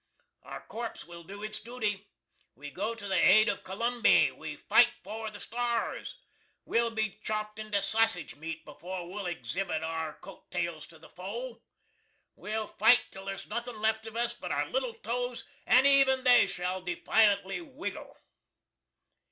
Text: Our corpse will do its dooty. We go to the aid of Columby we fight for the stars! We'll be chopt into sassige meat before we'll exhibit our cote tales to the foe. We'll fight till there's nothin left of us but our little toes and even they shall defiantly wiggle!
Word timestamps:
Our 0.41 0.61
corpse 0.65 1.05
will 1.05 1.23
do 1.23 1.43
its 1.43 1.59
dooty. 1.59 2.07
We 2.55 2.71
go 2.71 2.95
to 2.95 3.07
the 3.07 3.23
aid 3.23 3.47
of 3.47 3.63
Columby 3.63 4.31
we 4.31 4.55
fight 4.55 4.89
for 5.03 5.29
the 5.29 5.39
stars! 5.39 6.15
We'll 6.65 6.89
be 6.89 7.19
chopt 7.21 7.59
into 7.59 7.77
sassige 7.83 8.35
meat 8.35 8.65
before 8.65 9.07
we'll 9.07 9.27
exhibit 9.27 9.83
our 9.83 10.13
cote 10.15 10.49
tales 10.49 10.87
to 10.87 10.97
the 10.97 11.09
foe. 11.09 11.61
We'll 12.35 12.65
fight 12.65 13.11
till 13.11 13.25
there's 13.25 13.45
nothin 13.45 13.79
left 13.79 14.07
of 14.07 14.15
us 14.15 14.33
but 14.33 14.51
our 14.51 14.67
little 14.71 14.95
toes 14.95 15.43
and 15.67 15.85
even 15.85 16.23
they 16.23 16.47
shall 16.47 16.81
defiantly 16.81 17.61
wiggle! 17.61 18.17